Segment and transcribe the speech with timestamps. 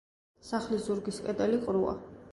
[0.47, 1.95] სახლის ზურგის კედელი ყრუა.